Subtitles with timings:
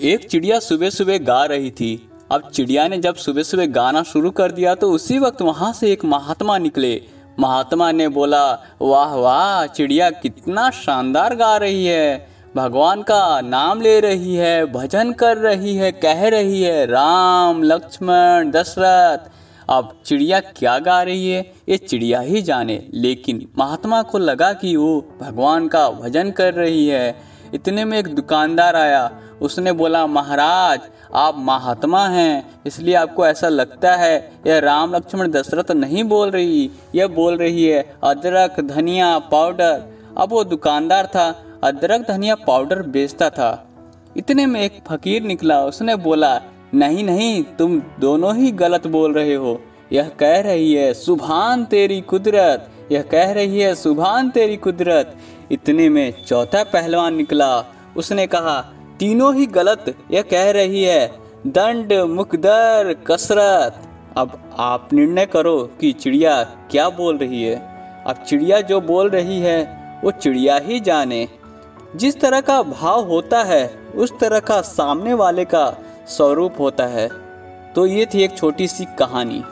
[0.00, 4.30] एक चिड़िया सुबह सुबह गा रही थी। अब चिड़िया ने जब सुबह सुबह गाना शुरू
[4.30, 7.02] कर दिया तो उसी वक्त वहाँ से एक महात्मा निकले।
[7.40, 8.52] महात्मा ने बोला,
[8.82, 15.12] वाह वाह, चिड़िया कितना शानदार गा रही है। भगवान का नाम ले रही है, भजन
[15.12, 19.30] कर रही है, कह रही है, राम, लक्ष्मण, दशरथ।
[19.68, 24.76] अब चिड़िया क्या गा रही है, ये चिड़िया ही जाने। लेकिन महात्मा को लगा कि
[24.76, 29.10] वो भगवान का भजन कर रही है। इतने में एक दुकानदार आया।
[29.42, 30.80] उसने बोला, महाराज,
[31.14, 36.70] आप महात्मा हैं, इसलिए आपको ऐसा लगता है, यह राम लक्ष्मण दशरथ नहीं बोल रही।
[36.94, 39.82] यह बोल रही है, अदरक, धनिया, पाउडर।
[40.18, 43.68] अब वो दुकानदार था, अदरक, धनिया, पाउडर बेचता था।
[44.16, 46.40] इतने में एक फकीर निकला, उसने बोला,
[46.74, 49.62] नहीं नहीं, तुम दोनों ही गलत बोल रहे हो।
[49.92, 55.16] यह कह रही है, सुभान तेरी कुदरत यह कह रही है, सुभान तेरी कुदरत,
[55.52, 57.64] इतने में चौथा पहलवान निकला।
[57.96, 58.60] उसने कहा,
[58.98, 61.12] तीनों ही गलत, यह कह रही है,
[61.46, 63.76] दंड, मुकदर, कसरत।
[64.16, 67.72] अब आप निर्णय करो कि चिड़िया क्या बोल रही है।
[68.06, 71.28] अब चिड़िया जो बोल रही है, वो चिड़िया ही जाने।
[71.96, 75.76] जिस तरह का भाव होता है, उस तरह का सामने वाले का
[76.08, 77.08] स्वरूप होता है।
[77.74, 79.44] तो ये थी एक छोटी सी कहानी।